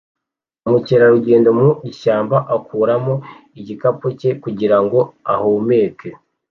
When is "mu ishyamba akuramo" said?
1.59-3.13